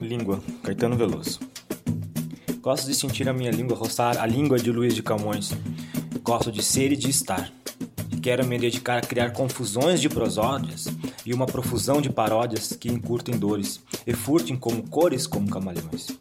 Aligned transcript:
Língua, 0.00 0.40
Caetano 0.62 0.96
Veloso. 0.96 1.40
Gosto 2.60 2.86
de 2.86 2.94
sentir 2.94 3.28
a 3.28 3.32
minha 3.32 3.50
língua 3.50 3.76
roçar 3.76 4.16
a 4.18 4.26
língua 4.26 4.56
de 4.56 4.70
Luiz 4.70 4.94
de 4.94 5.02
Camões. 5.02 5.50
Gosto 6.22 6.52
de 6.52 6.62
ser 6.62 6.92
e 6.92 6.96
de 6.96 7.10
estar. 7.10 7.52
Quero 8.22 8.46
me 8.46 8.56
dedicar 8.58 8.98
a 8.98 9.00
criar 9.00 9.32
confusões 9.32 10.00
de 10.00 10.08
prosódias 10.08 10.86
e 11.26 11.34
uma 11.34 11.46
profusão 11.46 12.00
de 12.00 12.10
paródias 12.10 12.72
que 12.72 12.88
encurtem 12.88 13.36
dores 13.36 13.80
e 14.06 14.14
furtem 14.14 14.56
como 14.56 14.88
cores 14.88 15.26
como 15.26 15.50
camaleões. 15.50 16.16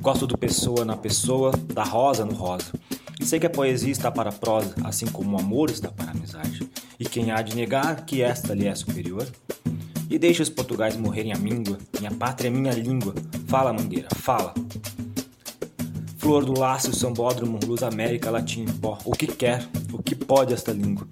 Gosto 0.00 0.26
do 0.26 0.36
pessoa 0.36 0.84
na 0.84 0.96
pessoa, 0.96 1.52
da 1.72 1.84
rosa 1.84 2.24
no 2.24 2.34
rosa. 2.34 2.72
Sei 3.22 3.38
que 3.38 3.46
a 3.46 3.50
poesia 3.50 3.92
está 3.92 4.10
para 4.10 4.30
a 4.30 4.32
prosa, 4.32 4.74
assim 4.82 5.06
como 5.06 5.36
o 5.36 5.40
amor 5.40 5.70
está 5.70 5.88
para 5.88 6.08
a 6.08 6.10
amizade. 6.10 6.68
E 6.98 7.04
quem 7.04 7.30
há 7.30 7.40
de 7.42 7.54
negar 7.54 8.04
que 8.04 8.22
esta 8.22 8.54
lhe 8.54 8.66
é 8.66 8.74
superior? 8.74 9.24
E 10.10 10.18
deixa 10.18 10.42
os 10.42 10.48
portugais 10.48 10.96
morrerem 10.96 11.32
a 11.32 11.38
míngua, 11.38 11.78
minha 12.00 12.10
pátria 12.10 12.48
é 12.48 12.50
minha 12.50 12.72
língua. 12.72 13.14
Fala, 13.46 13.72
mangueira, 13.72 14.08
fala. 14.16 14.52
Flor 16.18 16.44
do 16.44 16.58
Lácio, 16.58 16.92
Sambódromo, 16.92 17.60
Luz 17.64 17.84
América, 17.84 18.28
Latim 18.28 18.62
em 18.62 18.66
pó. 18.66 18.98
O 19.04 19.12
que 19.12 19.28
quer, 19.28 19.64
o 19.92 20.02
que 20.02 20.16
pode 20.16 20.52
esta 20.52 20.72
língua? 20.72 21.06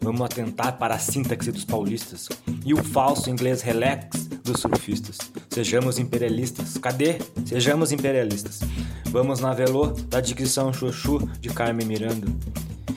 Vamos 0.00 0.20
atentar 0.20 0.78
para 0.78 0.94
a 0.94 0.98
sintaxe 1.00 1.50
dos 1.50 1.64
paulistas 1.64 2.28
e 2.64 2.72
o 2.72 2.82
falso 2.82 3.28
inglês 3.28 3.60
relax 3.60 4.26
dos 4.44 4.60
surfistas. 4.60 5.18
Sejamos 5.50 5.98
imperialistas. 5.98 6.78
Cadê? 6.78 7.18
Sejamos 7.44 7.90
imperialistas. 7.90 8.60
Vamos 9.06 9.40
na 9.40 9.52
velô 9.52 9.88
da 10.08 10.20
dicção 10.20 10.72
chuchu 10.72 11.28
de 11.40 11.48
Carmen 11.50 11.86
Miranda. 11.86 12.28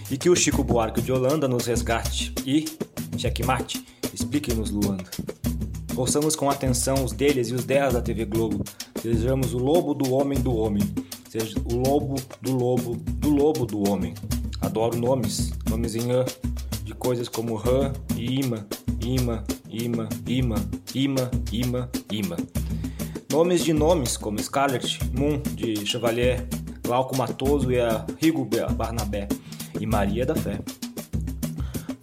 E 0.09 0.17
que 0.17 0.29
o 0.29 0.35
Chico 0.35 0.63
Buarque 0.63 1.01
de 1.01 1.11
Holanda 1.11 1.47
nos 1.47 1.65
resgate. 1.65 2.33
E, 2.45 2.65
checkmate, 3.17 3.83
explique-nos 4.15 4.71
Luanda. 4.71 5.03
Ouçamos 5.95 6.35
com 6.35 6.49
atenção 6.49 7.03
os 7.03 7.11
deles 7.11 7.49
e 7.49 7.53
os 7.53 7.65
delas 7.65 7.93
da 7.93 8.01
TV 8.01 8.25
Globo. 8.25 8.63
Sejamos 9.01 9.53
o 9.53 9.57
lobo 9.57 9.93
do 9.93 10.13
homem 10.13 10.39
do 10.39 10.55
homem. 10.55 10.83
Seja 11.29 11.55
o 11.65 11.75
lobo 11.75 12.15
do 12.41 12.55
lobo 12.55 12.95
do 12.95 13.29
lobo 13.29 13.65
do 13.65 13.89
homem. 13.89 14.13
Adoro 14.61 14.97
nomes, 14.97 15.51
nomes 15.69 15.95
em 15.95 16.11
an 16.11 16.25
de 16.83 16.93
coisas 16.93 17.27
como 17.27 17.55
Rã 17.55 17.91
e 18.15 18.39
Ima, 18.39 18.65
Ima, 19.01 19.43
Ima, 19.69 20.07
Ima, 20.25 20.55
Ima, 20.93 21.31
Ima, 21.51 21.89
Ima. 22.11 22.37
Nomes 23.29 23.63
de 23.65 23.73
nomes 23.73 24.15
como 24.15 24.41
Scarlett, 24.41 24.99
Moon 25.13 25.41
de 25.55 25.85
Chevalier, 25.85 26.47
Glauco 26.83 27.17
Matoso 27.17 27.71
e 27.71 27.81
a 27.81 28.05
Rigo 28.21 28.47
Barnabé 28.77 29.27
e 29.79 29.85
Maria 29.85 30.25
da 30.25 30.35
Fé. 30.35 30.59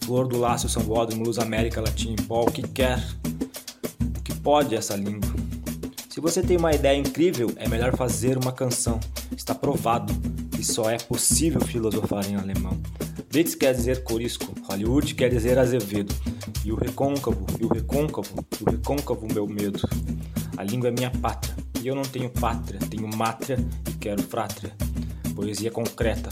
Flor 0.05 0.27
do 0.27 0.39
Lácio 0.39 0.69
São 0.69 0.83
Bódromo, 0.83 1.25
Luz 1.25 1.39
América, 1.39 1.81
Latim, 1.81 2.17
Pó, 2.17 2.43
o 2.43 2.51
que 2.51 2.63
quer, 2.63 3.03
o 4.17 4.23
que 4.23 4.35
pode 4.35 4.75
essa 4.75 4.97
língua. 4.97 5.33
Se 6.09 6.21
você 6.21 6.43
tem 6.43 6.57
uma 6.57 6.73
ideia 6.73 6.99
incrível, 6.99 7.53
é 7.57 7.69
melhor 7.69 7.97
fazer 7.97 8.37
uma 8.37 8.53
canção. 8.53 9.01
Está 9.37 9.55
provado 9.55 10.13
que 10.51 10.65
só 10.65 10.91
é 10.91 10.99
possível 10.99 11.61
filosofar 11.61 12.29
em 12.29 12.35
alemão. 12.35 12.79
Blitz 13.31 13.55
quer 13.55 13.73
dizer 13.75 14.03
corisco, 14.03 14.53
Hollywood 14.69 15.15
quer 15.15 15.31
dizer 15.31 15.59
azevedo. 15.59 16.15
E 16.65 16.71
o 16.71 16.77
recôncavo, 16.77 17.47
e 17.59 17.65
o 17.65 17.69
recôncavo, 17.69 18.45
e 18.61 18.65
o 18.65 18.71
recôncavo 18.71 19.27
meu 19.33 19.47
medo. 19.47 19.81
A 20.57 20.63
língua 20.63 20.89
é 20.89 20.93
minha 20.93 21.11
pátria, 21.11 21.57
e 21.83 21.87
eu 21.89 21.95
não 21.95 22.03
tenho 22.03 22.29
pátria, 22.29 22.79
tenho 22.91 23.09
mátria 23.09 23.57
e 23.89 23.93
quero 23.93 24.23
frátria. 24.23 24.73
Poesia 25.35 25.71
concreta, 25.71 26.29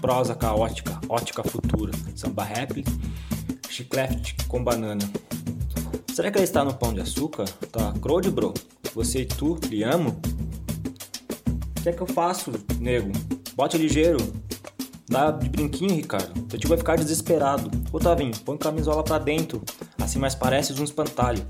prosa 0.00 0.34
caótica, 0.34 1.00
ótica 1.08 1.42
futura, 1.42 1.92
samba 2.14 2.44
rap, 2.44 2.84
chiclete 3.68 4.34
com 4.48 4.62
banana. 4.62 5.08
Será 6.14 6.30
que 6.30 6.38
ela 6.38 6.44
está 6.44 6.64
no 6.64 6.74
pão 6.74 6.92
de 6.92 7.00
açúcar? 7.00 7.44
Tá 7.70 7.92
crowd, 8.00 8.30
bro? 8.30 8.54
Você 8.94 9.20
e 9.20 9.26
tu, 9.26 9.58
lhe 9.68 9.82
amo? 9.82 10.20
O 11.78 11.82
que 11.82 11.88
é 11.88 11.92
que 11.92 12.00
eu 12.00 12.06
faço, 12.06 12.52
nego? 12.78 13.10
Bote 13.54 13.78
ligeiro, 13.78 14.18
Dá 15.10 15.32
de 15.32 15.48
brinquinho, 15.48 15.96
Ricardo. 15.96 16.40
Teu 16.42 16.56
tio 16.56 16.68
vai 16.68 16.78
ficar 16.78 16.94
desesperado. 16.94 17.68
Ô, 17.92 17.98
Tavinho, 17.98 18.30
põe 18.44 18.56
camisola 18.56 19.02
pra 19.02 19.18
dentro. 19.18 19.60
Assim 20.00 20.20
mais 20.20 20.36
pareces 20.36 20.78
um 20.78 20.84
espantalho. 20.84 21.44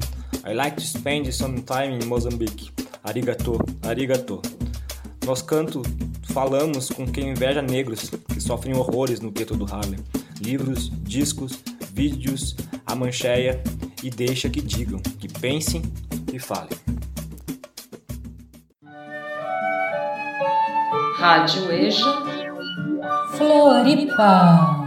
I 0.46 0.54
like 0.54 0.76
to 0.76 0.82
spend 0.82 1.30
some 1.30 1.60
time 1.60 2.02
in 2.02 2.06
Mozambique. 2.06 2.72
Arigato, 3.04 3.58
arigato. 3.82 4.40
Nós 5.26 5.42
canto 5.42 5.82
falamos 6.30 6.88
com 6.88 7.06
quem 7.06 7.30
inveja 7.30 7.60
negros 7.60 8.10
que 8.32 8.40
sofrem 8.40 8.74
horrores 8.74 9.20
no 9.20 9.30
gueto 9.30 9.56
do 9.56 9.64
Harlem. 9.64 9.98
Livros, 10.40 10.90
discos, 11.02 11.60
vídeos, 11.92 12.56
a 12.86 12.94
mancheia 12.94 13.62
e 14.02 14.10
deixa 14.10 14.48
que 14.48 14.60
digam, 14.60 15.00
que 15.00 15.28
pensem 15.28 15.82
e 16.32 16.38
falem. 16.38 16.78
Rádio 21.16 21.70
EJA 21.70 22.22
Floripa. 23.36 24.80